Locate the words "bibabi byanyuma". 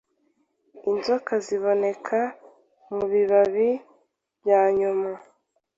3.11-5.11